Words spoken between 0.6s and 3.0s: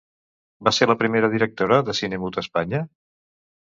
Va ser la primera directora de cine mut a Espanya?